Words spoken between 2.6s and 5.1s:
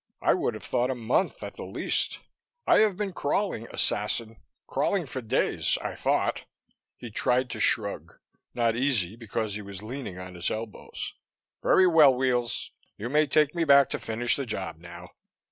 I have been crawling, assassin. Crawling